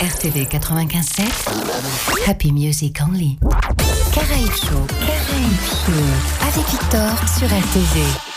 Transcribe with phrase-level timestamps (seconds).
[0.00, 3.38] RTV 95.7, Happy Music Only.
[4.12, 8.35] Caraïbes Show, Caraïbes Show, avec Victor sur RTV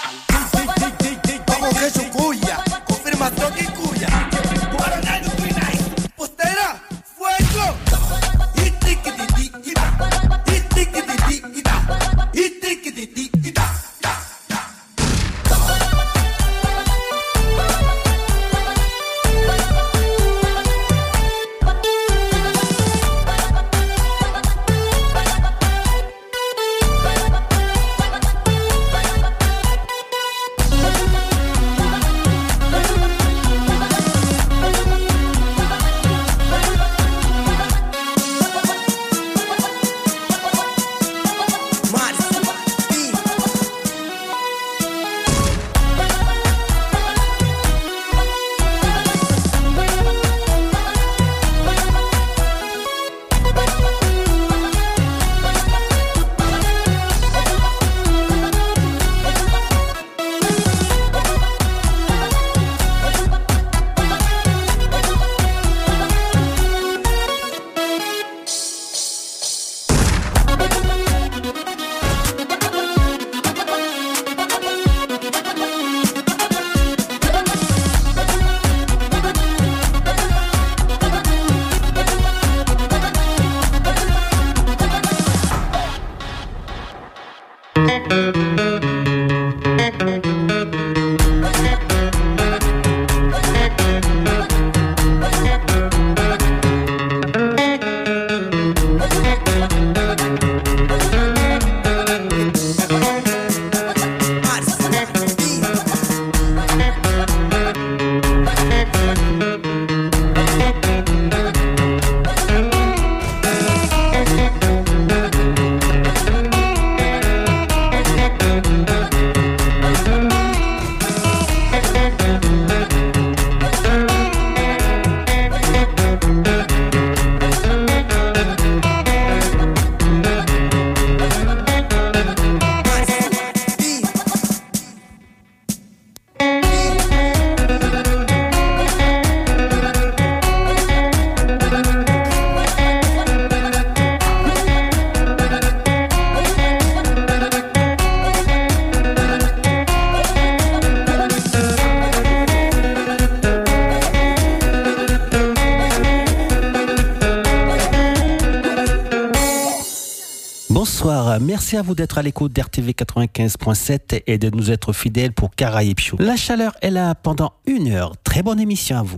[161.89, 166.17] vous d'être à l'écoute d'RTV 95.7 et de nous être fidèles pour Caraïbes Show.
[166.19, 168.13] La chaleur est là pendant une heure.
[168.23, 169.17] Très bonne émission à vous.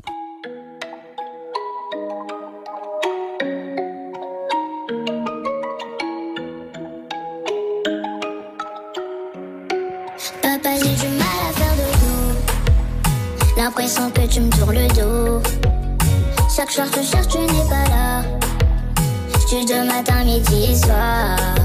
[10.41, 13.57] Papa, j'ai du mal à faire de tout.
[13.57, 15.41] L'impression que tu me tournes le dos.
[16.55, 18.23] Chaque soir, je cherche, tu n'es pas là.
[19.33, 21.60] Je suis de matin, midi et soir.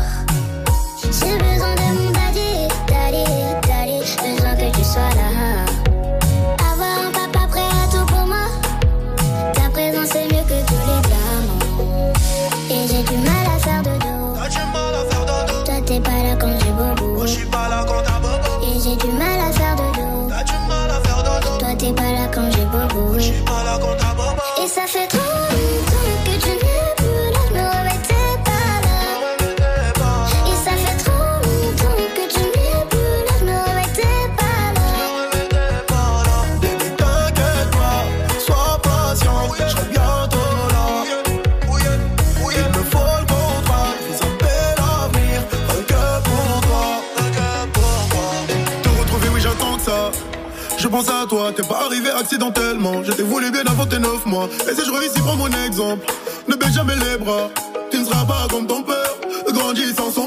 [50.97, 53.03] pense à toi, t'es pas arrivé accidentellement.
[53.05, 54.49] Je t'ai voulu bien avant tes 9 mois.
[54.67, 56.07] Et si je ici prends mon exemple.
[56.49, 57.51] Ne baisse jamais les bras,
[57.91, 59.13] tu ne seras pas comme ton père.
[59.53, 60.26] Grandis sans son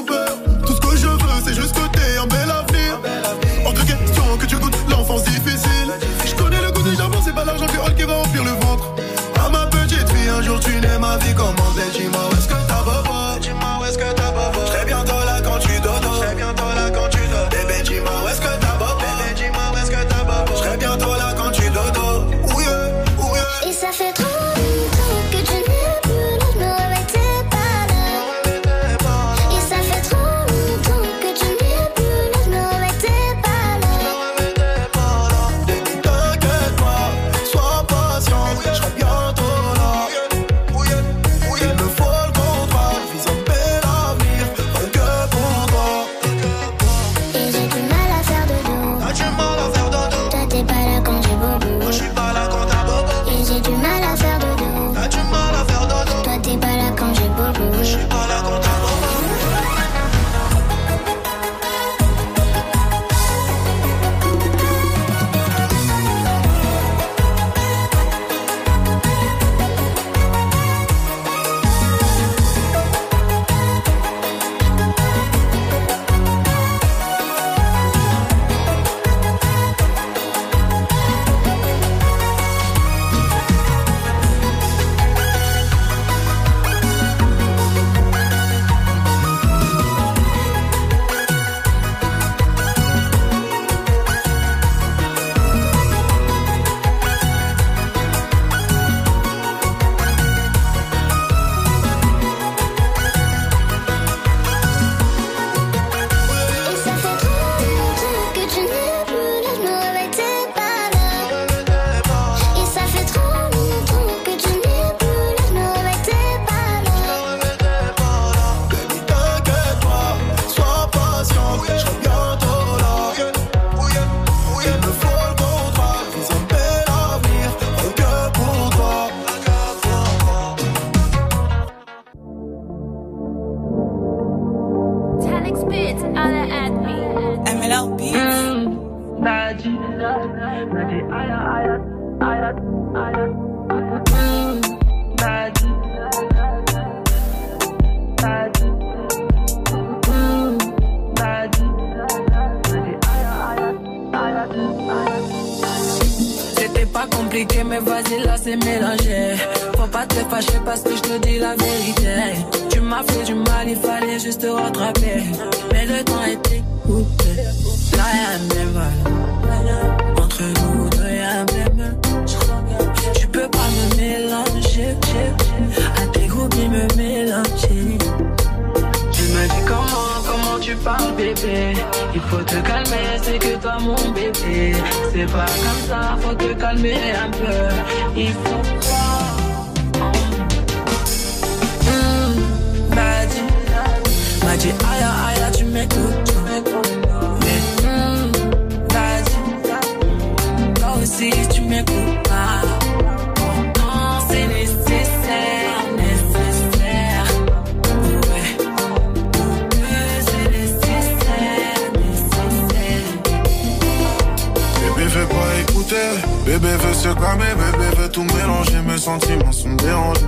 [216.60, 220.20] bébé veut se calmer, bébé veut tout mélanger, mes sentiments sont dérangés.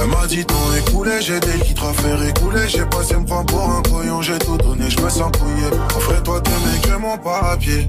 [0.00, 3.46] Elle m'a dit ton écoulé, j'ai des litres à faire écouler, j'ai passé me prendre
[3.46, 5.66] pour un couillon, j'ai tout donné, je me sens couillé.
[5.96, 7.88] Offre-toi tes mecs, mon papier.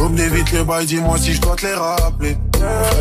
[0.00, 2.36] Oublie vite les bails, dis-moi si je dois te les rappeler.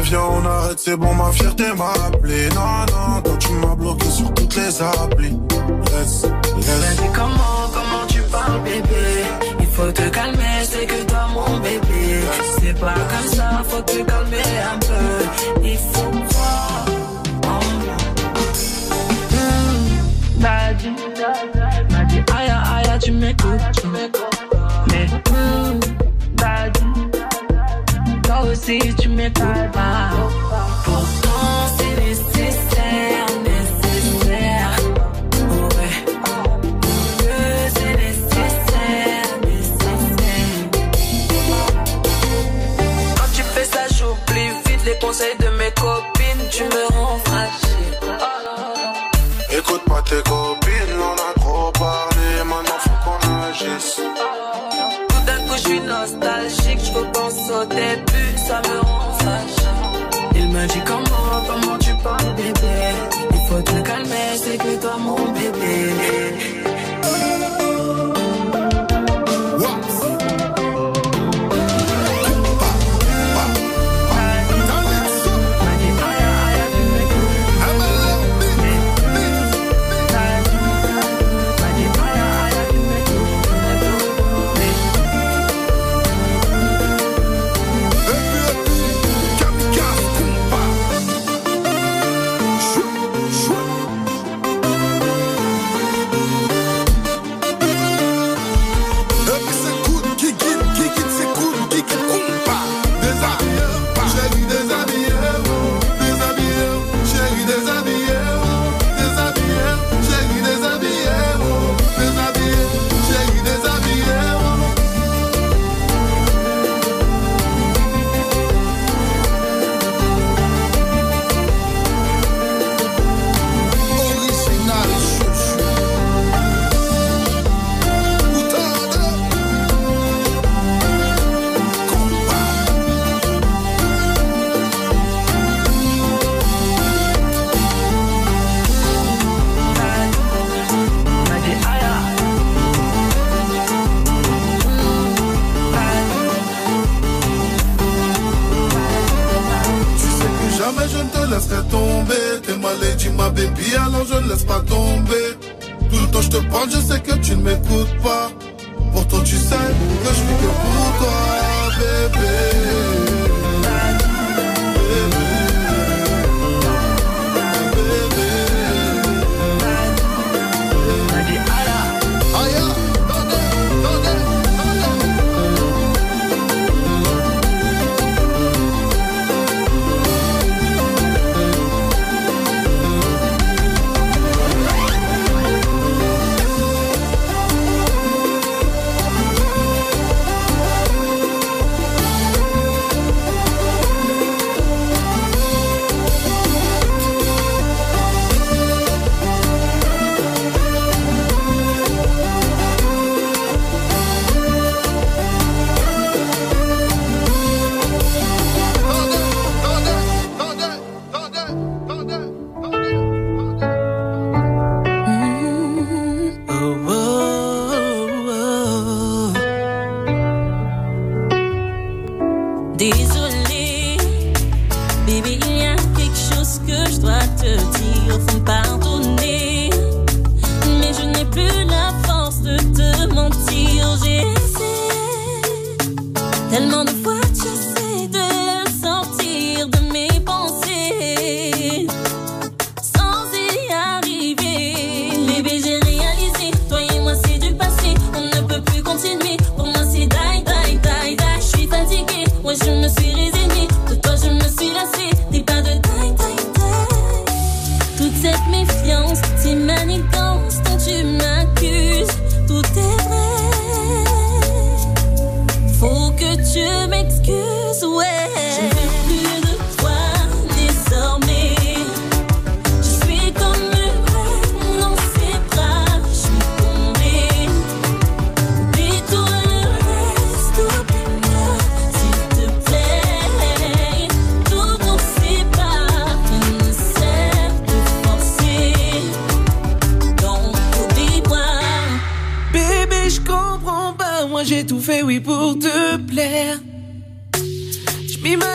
[0.03, 2.49] Viens, on arrête, c'est bon, ma fierté m'a appelé.
[2.49, 5.37] Non, non, toi tu m'as bloqué sur toutes les applis.
[5.91, 6.23] Laisse,
[6.57, 6.99] laisse.
[7.01, 9.60] Mais comment, comment tu parles, bébé?
[9.71, 12.21] Faut te calmer, c'est que toi, mon bébé.
[12.59, 14.37] C'est pas comme ça, faut te calmer
[14.73, 15.61] un peu.
[15.63, 16.85] Il faut croire
[17.47, 17.97] en moi.
[19.31, 20.89] Mmh, M'a dit,
[21.91, 22.51] m'a dit, aïe,
[22.89, 23.85] aïe, tu m'écoutes.
[24.89, 25.79] Mais, mmh,
[26.41, 30.09] m'a dit, toi aussi, tu m'écoutes pas.
[30.85, 31.20] Pourtant,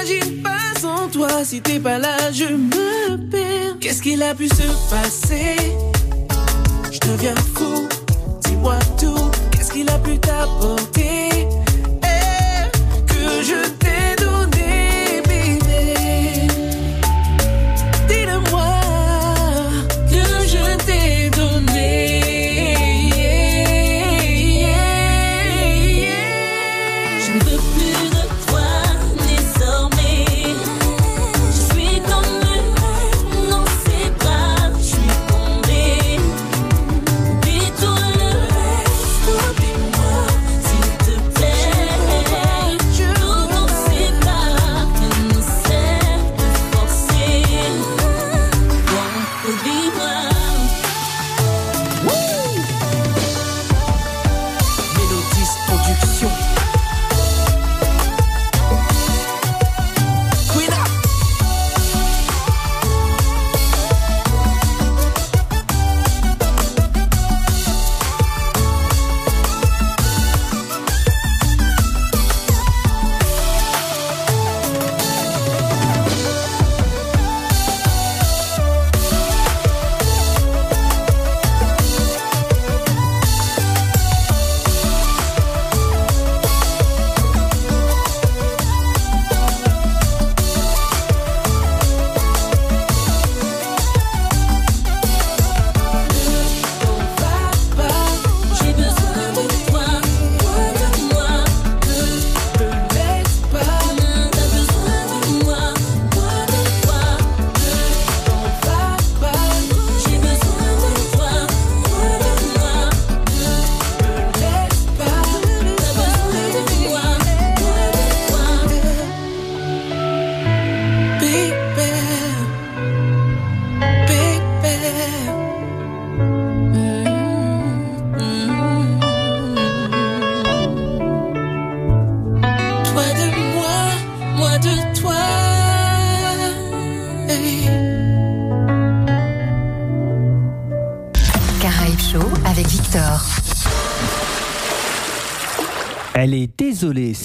[0.07, 3.79] m'imagine pas sans toi, si t'es pas là, je me perds.
[3.81, 5.57] Qu'est-ce qu'il a pu se passer?
[6.93, 7.89] Je deviens fou,
[8.45, 9.31] dis-moi tout.
[9.53, 11.26] Qu'est-ce qu'il a pu t'apporter?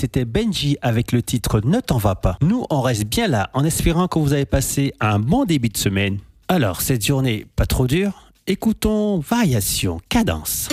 [0.02, 2.38] C'était Benji avec le titre Ne t'en va pas.
[2.42, 5.78] Nous, on reste bien là en espérant que vous avez passé un bon début de
[5.78, 6.18] semaine.
[6.48, 10.70] Alors, cette journée pas trop dure Écoutons Variation, Cadence.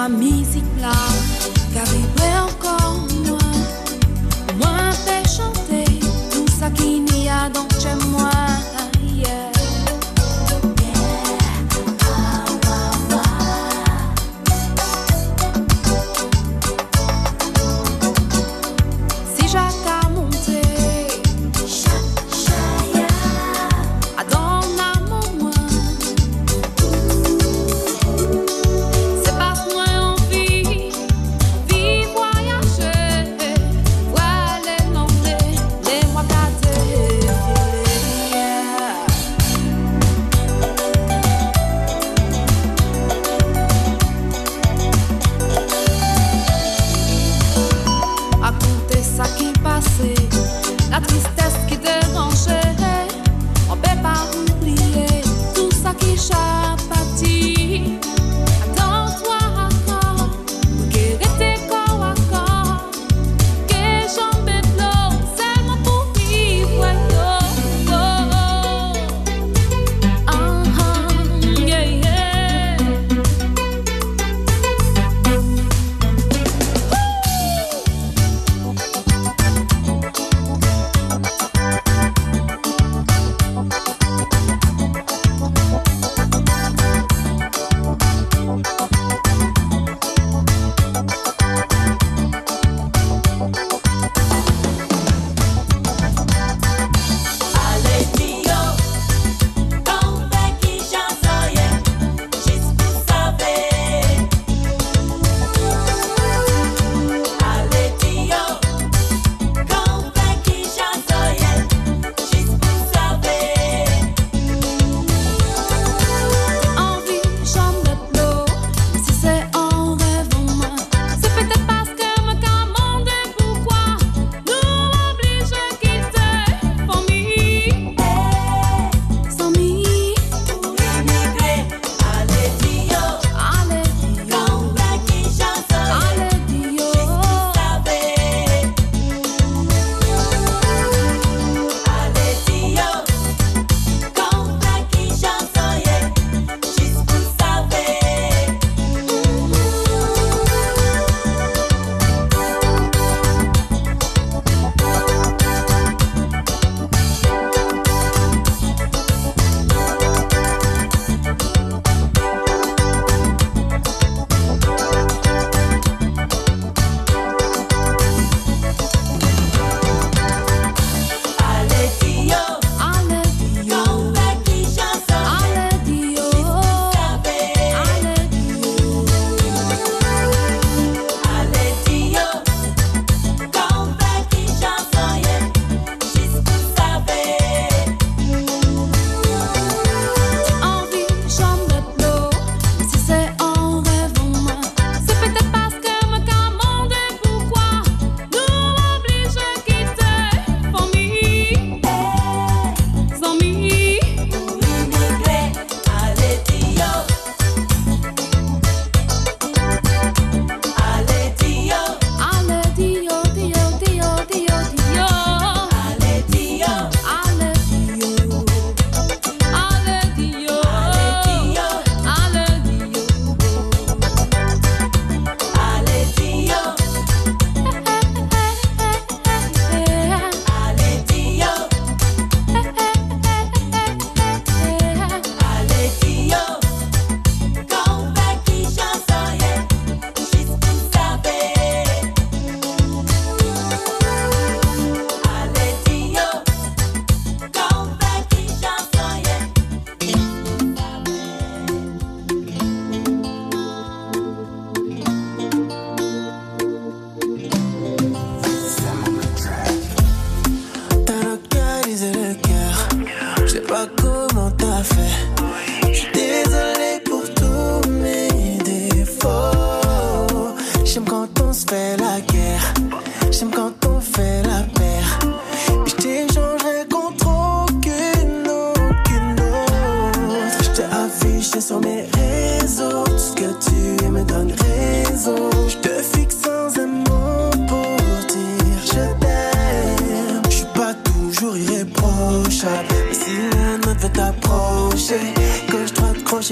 [0.00, 0.39] Variation à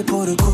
[0.05, 0.48] por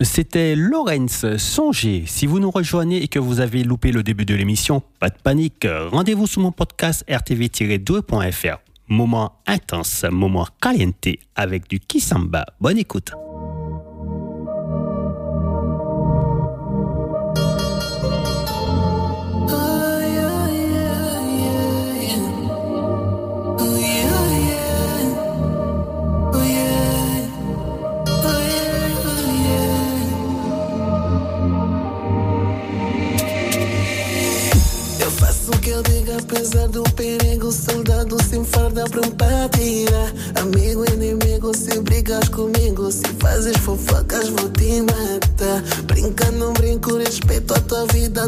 [0.00, 1.36] C'était Lorenz.
[1.36, 5.08] Songez, si vous nous rejoignez et que vous avez loupé le début de l'émission, pas
[5.08, 5.68] de panique.
[5.92, 8.56] Rendez-vous sur mon podcast rtv-2.fr.
[8.88, 12.44] Moment intense, moment caliente avec du Kisamba.
[12.60, 13.12] Bonne écoute.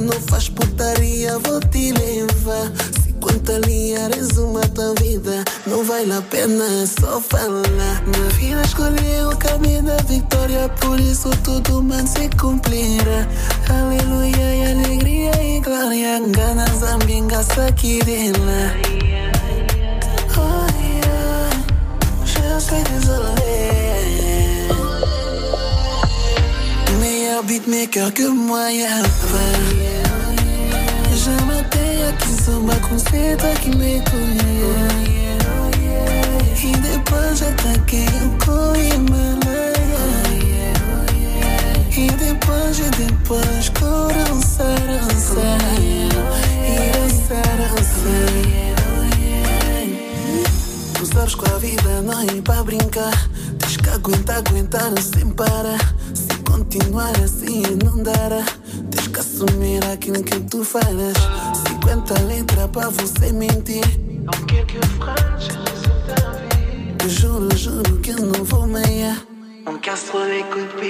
[0.03, 2.73] não faz putaria, vou te levar.
[3.01, 7.63] Se quanto uma resuma tua vida, não vale a pena só falar.
[7.63, 13.29] Na vida escolhi o caminho da vitória, por isso tudo man se cumprirá.
[13.69, 19.12] Aleluia e alegria e glória, gana zambinga sakirela.
[27.93, 29.03] cœur que moyen.
[31.15, 34.43] Je m'attends à qui se bat, c'est toi qui m'écoutes.
[36.65, 40.73] Et depois j'attaquais o corpo e malaya.
[41.95, 45.59] E depois, e depois, coração, coração.
[50.95, 53.29] Tu sabes que a vida não é para brincar.
[53.59, 56.02] Tens que aguentar, aguentar sem parar.
[56.73, 58.43] Continuar assim, não dará.
[58.91, 61.19] Tens que assumir aquilo que tu farás.
[61.69, 63.85] 50 letras pra você mentir.
[64.25, 65.51] Não quer que eu franje
[67.03, 69.21] eu juro, juro que eu não vou meia.
[69.67, 70.87] Não quero saber que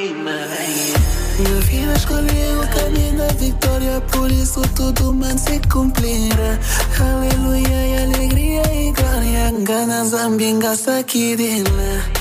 [1.42, 6.61] Minha vida escolheu o caminho da vitória, por isso tudo mano se cumprirá.
[7.01, 9.64] Aleluia e alegria e glória.
[9.64, 12.12] Ganas zambinga aqui de lá.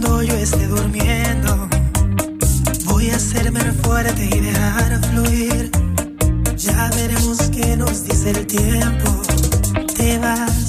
[0.00, 1.68] Cuando yo esté durmiendo.
[2.86, 5.70] Voy a hacerme fuerte y dejar fluir.
[6.56, 9.22] Ya veremos qué nos dice el tiempo.
[9.96, 10.63] Te vas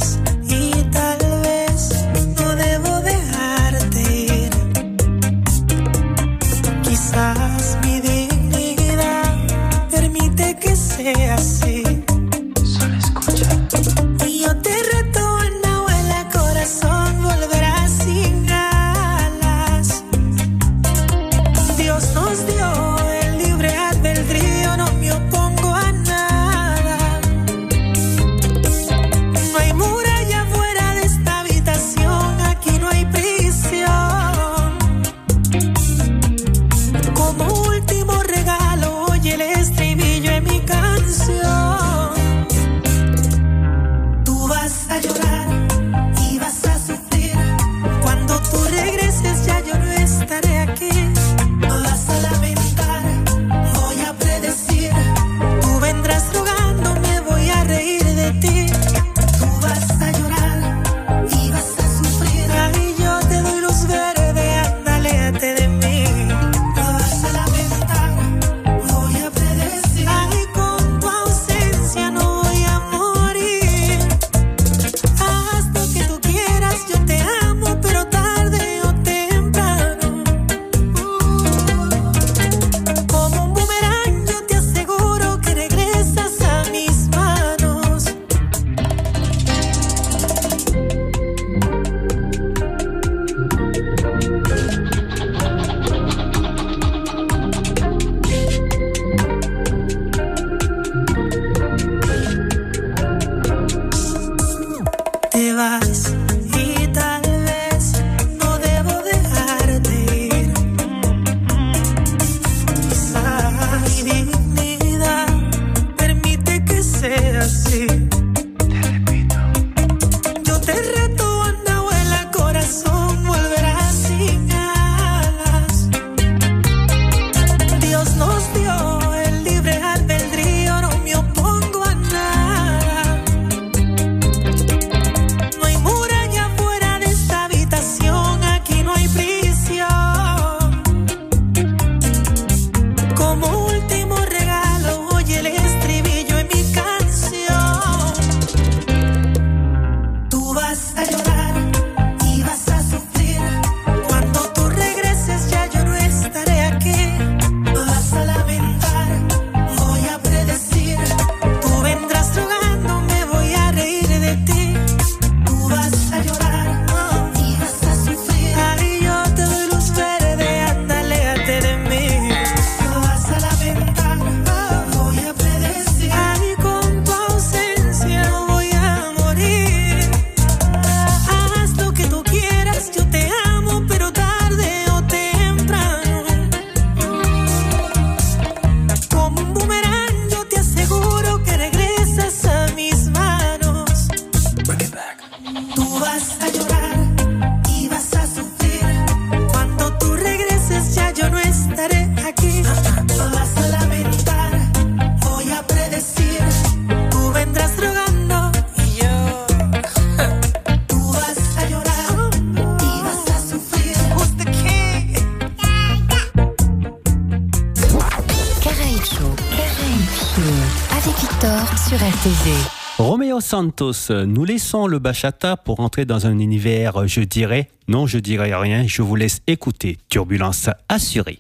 [221.66, 222.52] RTG.
[223.00, 228.20] Roméo Santos, nous laissons le bachata pour entrer dans un univers, je dirais, non, je
[228.20, 229.98] dirais rien, je vous laisse écouter.
[230.10, 231.40] Turbulence assurée.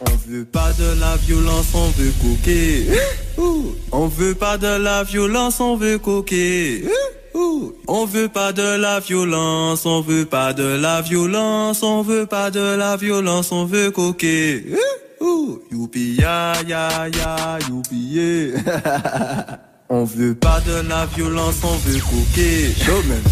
[0.00, 2.86] On veut pas de la violence, on veut coquer.
[3.92, 6.84] On veut pas de la violence, on veut coquer.
[7.88, 12.50] On veut pas de la violence, on veut pas de la violence, on veut pas
[12.50, 14.64] de la violence, on veut coquer.
[15.70, 18.52] Youpi ya ya ya youpi.
[19.88, 22.74] On veut pas de la violence, on veut coquer.
[22.84, 23.22] Showman.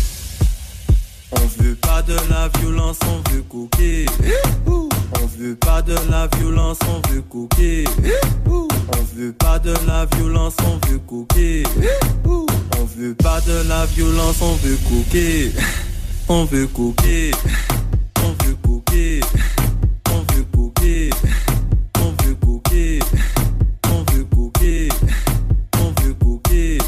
[1.33, 4.07] On veut pas de la violence, on veut coquer.
[4.67, 7.85] On veut pas de la violence, on veut coquer.
[8.47, 11.65] On veut pas de la violence, on veut coquer.
[12.85, 15.51] On veut pas de la violence, on veut coquer.
[16.29, 17.31] On veut coquer.
[18.23, 19.21] On veut coquer.
[20.11, 21.11] On veut coquer.
[21.99, 22.99] On veut coquer.
[23.91, 24.89] On veut coquer.
[25.79, 26.79] On veut coquer.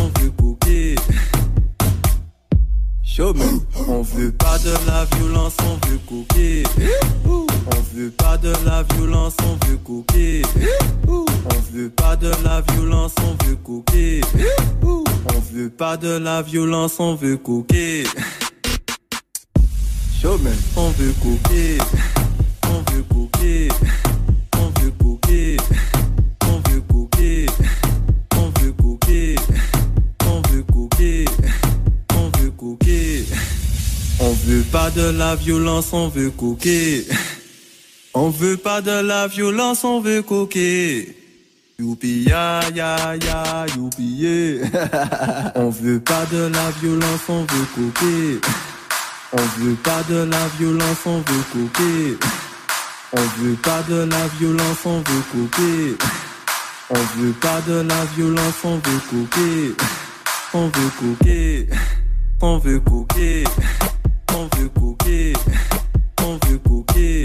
[0.00, 0.94] On veut coquer.
[3.04, 3.60] Showman.
[3.88, 6.62] On veut pas de la violence, on veut coquer.
[7.66, 10.42] On veut pas de la violence, on veut coquer.
[11.06, 11.24] On
[11.72, 14.20] veut pas de la violence, on veut coquer.
[14.82, 18.04] On veut pas de la violence, on veut coquer.
[20.20, 20.52] Showman.
[20.76, 21.78] On veut coquer.
[22.68, 23.68] On veut coquer.
[24.56, 25.56] On veut coquer.
[26.46, 27.46] On veut coquer.
[28.36, 29.36] On veut coquer.
[30.26, 31.24] On veut coquer.
[32.16, 33.24] On veut coquer.
[34.20, 37.04] On veut pas de la violence, on veut coquer.
[38.14, 41.16] On veut pas de la violence, on veut coquer.
[41.78, 44.60] Youpi ya ya ya youpi.
[45.54, 48.40] On veut pas de la violence, on veut coquer.
[49.32, 52.18] On veut pas de la violence, on veut coquer.
[53.14, 55.96] On veut pas de la violence, on veut coquer.
[56.90, 59.74] On veut pas de la violence, on veut coquer.
[60.52, 61.66] On veut coquer.
[62.42, 63.44] On veut coquer.
[64.34, 65.32] On veut coquer.
[66.22, 67.22] On veut coquer.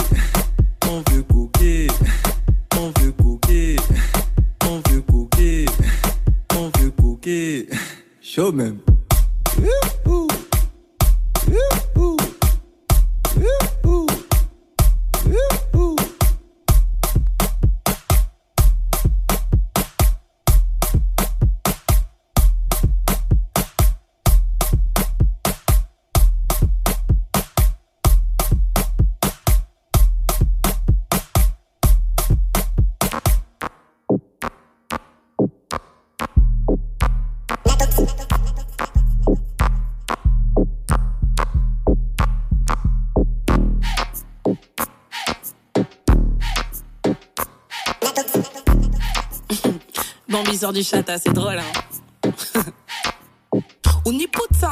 [8.38, 8.97] Show même.
[50.58, 51.60] l'histoire du chat, hein, c'est drôle.
[51.60, 51.87] Hein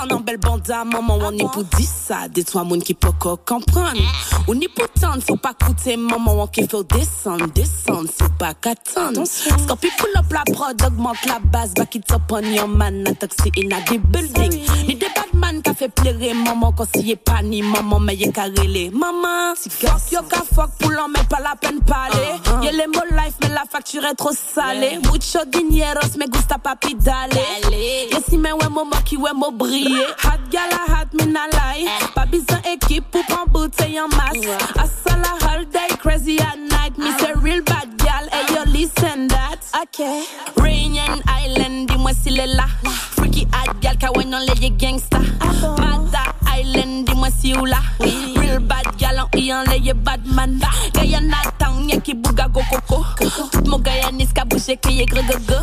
[0.06, 3.98] An an bel bandan, maman wan ni pou di sa Detwa moun ki poko kompran
[4.46, 8.52] Ou ni pou tan, fò pa koute Maman on ki fò descendre, desan Fò pa
[8.54, 13.02] katan Skopi pull up la prod, augmente la base Back it up on your man,
[13.08, 17.42] a taxi in a building Ni de badman ka fe plere Maman kon siye pa
[17.42, 21.56] ni maman Me ye karele, maman Fok yo ka fok pou l'an, men pa la
[21.58, 26.62] pen pale Ye le mo life, men la fakture trop salé Mucho dineros, me gusta
[26.62, 30.16] papi dale Ye si men we mo maki, mo brille briller.
[30.24, 31.88] Hot gala, hot, me na lie.
[32.14, 34.46] Pas besoin équipe pour prendre bouteille en masse.
[34.76, 36.98] Asala all day, crazy at night.
[36.98, 39.60] Me say real bad gal, hey yo, listen that.
[39.84, 40.24] Okay.
[40.58, 42.66] Rainian Island, dis-moi s'il est là.
[43.12, 45.20] Freaky hot gal, kawaii non les gangsta.
[45.62, 47.80] Mata Island, dis-moi si ou là.
[48.00, 50.60] Real bad gal, en y en les badman.
[50.94, 53.04] Guyana town, y'a qui bouga go coco.
[53.52, 55.60] Tout mon Guyanese ka bouché qui est gregogo.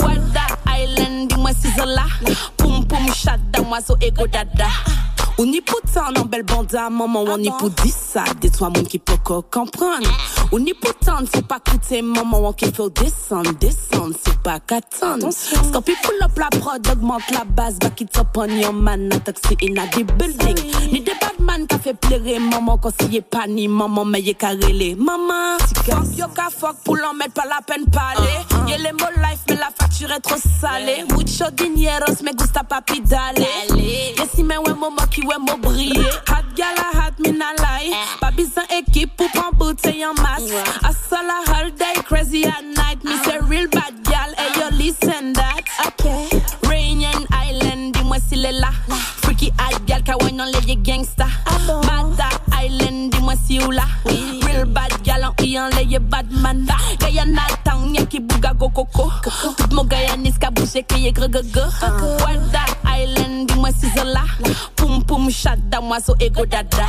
[0.00, 1.11] Wada Island,
[1.64, 1.86] is a.
[2.56, 5.11] Boom boom shada, mazo ego dada.
[6.14, 8.24] Dans belle banda, maman, on y pour dire ça.
[8.40, 10.08] Des trois monde qui peut pas comprendre.
[10.52, 14.60] On y pour tant, faut pas coûter, maman, on qui faut descendre, descendre, c'est pas
[14.60, 15.30] qu'attendre.
[15.30, 19.18] Scorpi pull up la prod, augmente la base, back it up on your man, a
[19.20, 20.58] taxi in a the building.
[20.92, 24.20] Ni des bad man qui fait plaire, maman, quand s'y est pas ni maman, mais
[24.20, 24.94] y'a rêler.
[24.94, 28.28] Maman, fuck yo ka fuck, pour l'en mettre pas la peine parler.
[28.68, 31.04] Y'a les mots life, mais la facture est trop salée.
[31.10, 33.46] Mucho dineros, me gusta papi dale.
[33.76, 36.01] Y'a si mais ouais, maman qui ouais, mo briller.
[36.28, 37.92] Hot gala, hot, me na lie.
[38.20, 40.50] Pas besoin équipe pour prendre bouteille en masse.
[40.82, 43.02] Asala all day, crazy at night.
[43.04, 43.46] Me say uh-huh.
[43.48, 45.62] real bad gal, hey yo, listen that.
[45.86, 46.28] Okay.
[46.68, 48.70] Rainian Island, dis-moi s'il est là.
[50.02, 51.26] Make a wine on lady gangsta.
[51.86, 53.60] Mata Island, dis-moi si.
[53.60, 56.66] Real bad gal en y enlève bad man.
[56.98, 59.12] Guyana town, y'a qui bouga go coco.
[59.22, 61.38] Tout mon Guyanais qui a bougé, qui est grego.
[62.20, 64.24] Wada Island, dis-moi si zola.
[64.74, 66.88] Poum poum, chat d'amoiseau et go dada.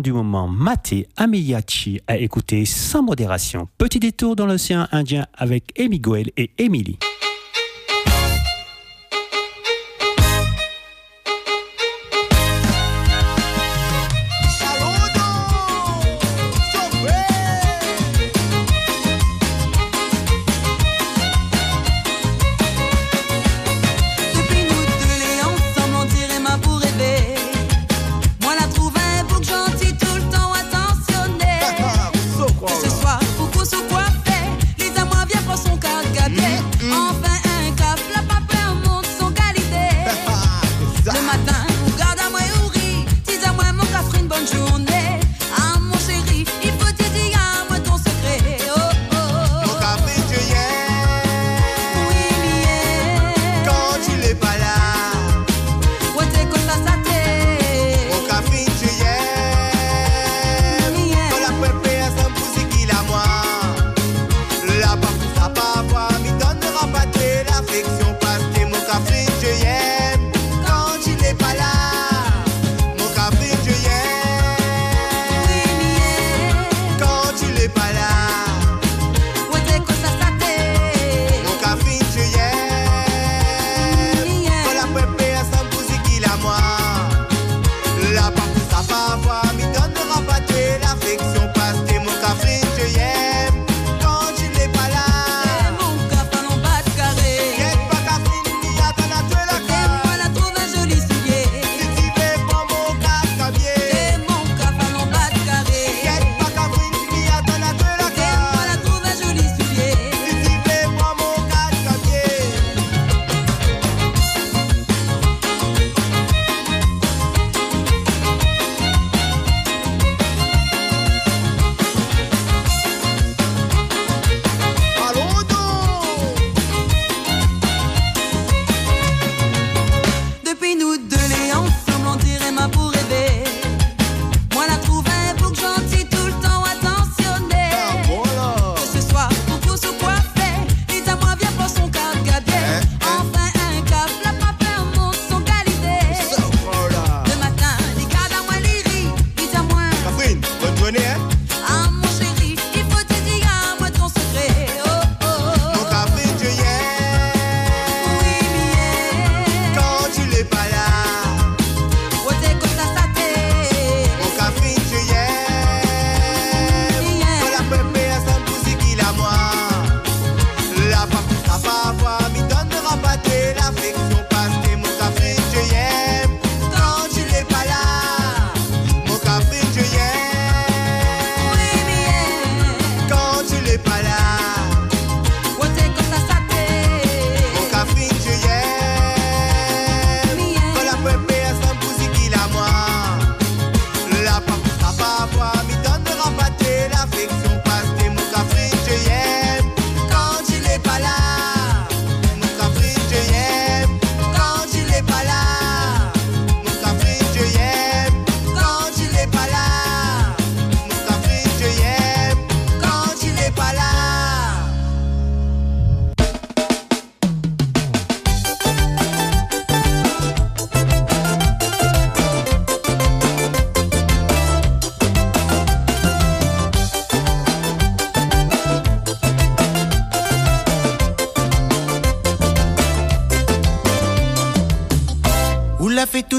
[0.00, 3.68] Du moment, Maté Amiyachi a écouté sans modération.
[3.78, 6.98] Petit détour dans l'océan Indien avec Amy Goel et Emily.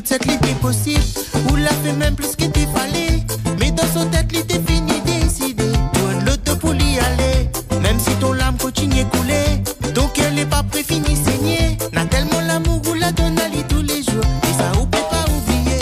[0.05, 1.03] cette ligue est possible.
[1.51, 3.23] Ou l'a fait même plus qu'il t'y fallait.
[3.59, 5.71] Mais dans son tête, l'idée fini décidé.
[5.93, 7.49] Toi, l'autre pour y aller.
[7.81, 9.93] Même si ton lame continue à couler.
[9.93, 11.77] Donc elle n'est pas prêt, fini saigner.
[11.93, 14.25] N'a tellement l'amour ou la donne à lui tous les jours.
[14.43, 15.79] Et ça, on peut pas oublier.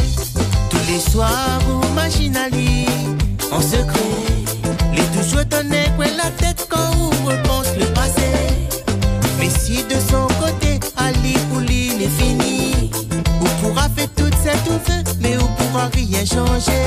[0.70, 2.86] Tous les soirs, vous machinez
[3.52, 4.23] en secret.
[16.26, 16.83] 说些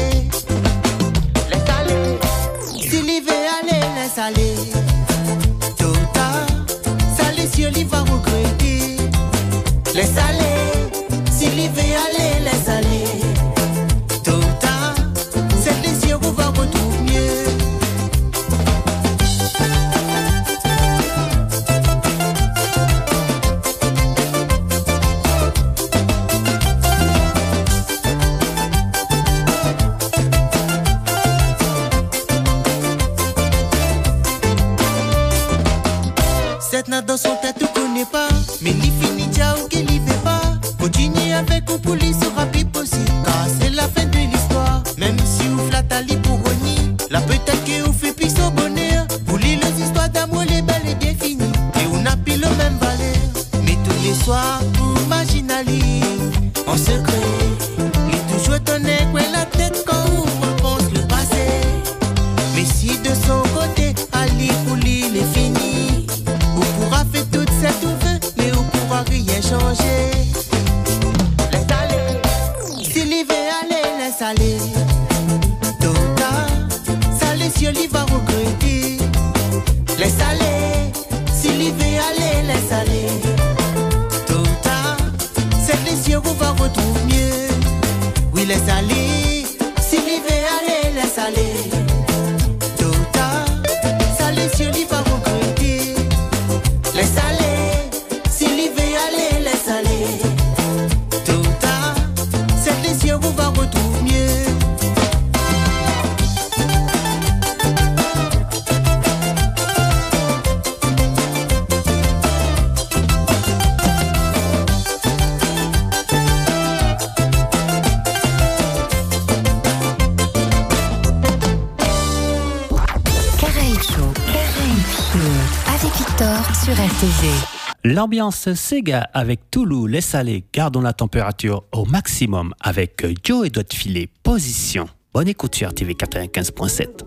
[128.06, 133.64] L'ambiance Sega avec Toulouse, laisse aller, gardons la température au maximum avec Joe et doit
[133.68, 134.88] filer position.
[135.12, 137.02] Bonne écoute sur TV 95.7.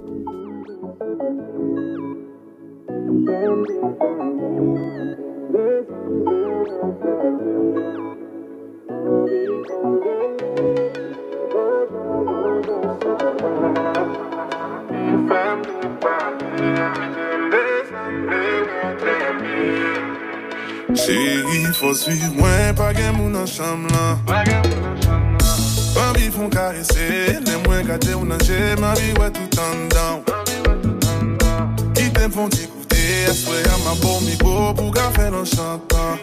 [20.96, 24.18] il faut suivre moins pas gen moun nan cham lan
[25.94, 27.86] Pan bi fon karese, le mwen
[28.16, 30.24] ou nan jè Ma vi wè tout an dan
[31.94, 35.46] Ki tem fon di koute, aswe a ma bon mi go Pou ka fè nan
[35.46, 36.18] chantan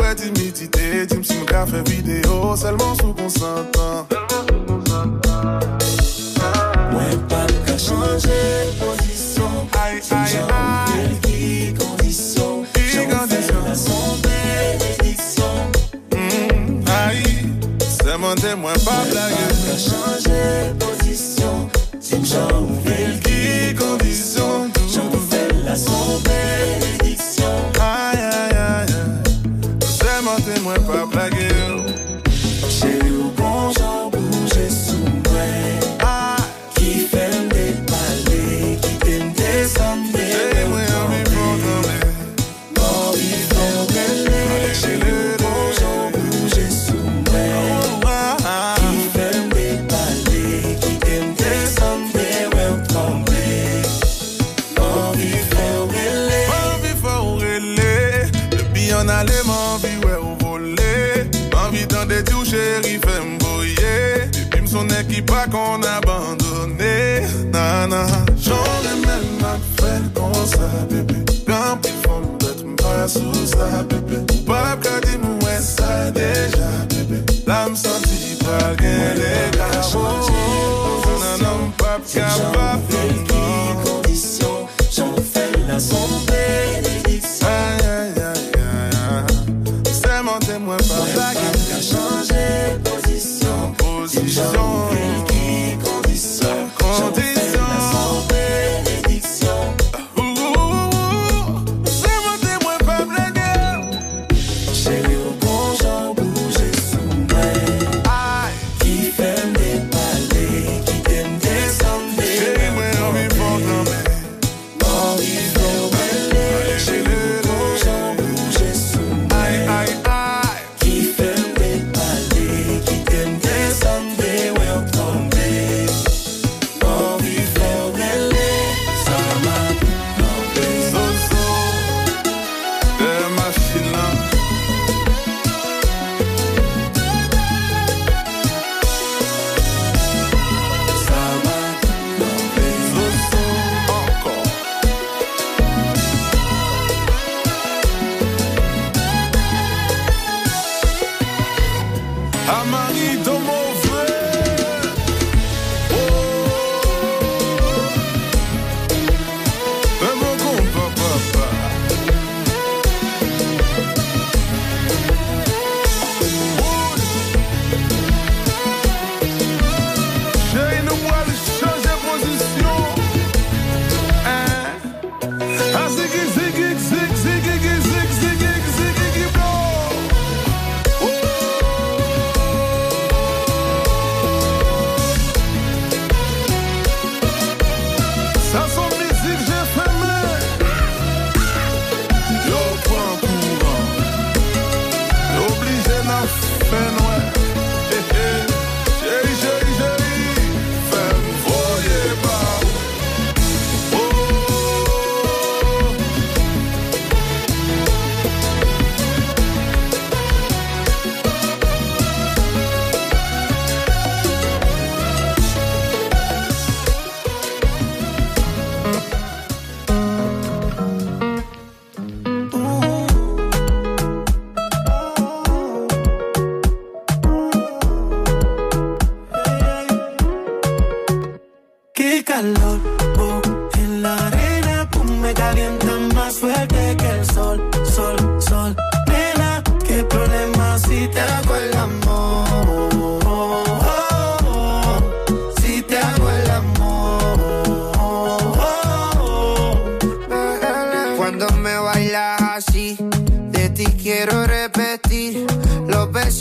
[0.00, 4.08] wè timidite, dim si m'ka fè video Selman sou konsantan
[6.92, 8.40] Mwen ka chanje
[8.80, 9.68] posisyon
[10.32, 10.91] jan
[18.34, 19.34] demandez-moi pas blague.
[19.66, 21.68] T'as changé position,
[22.00, 22.26] c'est une
[23.78, 24.70] condition.
[24.92, 26.20] J'en fais la son.
[27.80, 28.92] Aïe aïe aïe.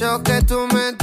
[0.01, 1.00] Besos que tú me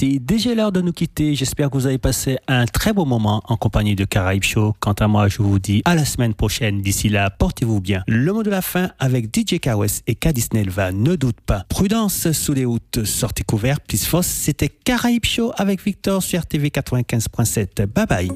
[0.00, 1.34] C'est déjà l'heure de nous quitter.
[1.34, 4.76] J'espère que vous avez passé un très beau moment en compagnie de Caraïbes Show.
[4.78, 6.82] Quant à moi, je vous dis à la semaine prochaine.
[6.82, 8.04] D'ici là, portez-vous bien.
[8.06, 10.28] Le mot de la fin avec DJ Kawes et K.
[10.54, 10.92] Nelva.
[10.92, 11.64] Ne doute pas.
[11.68, 13.04] Prudence sous les routes.
[13.04, 14.28] Sortez couverts, plus fausse.
[14.28, 17.86] C'était Caraïbes Show avec Victor sur RTV 95.7.
[17.86, 18.28] Bye bye.